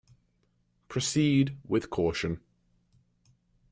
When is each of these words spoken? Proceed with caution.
Proceed 0.87 1.57
with 1.63 1.91
caution. 1.91 2.41